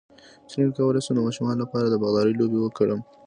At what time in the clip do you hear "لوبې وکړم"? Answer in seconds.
2.39-2.99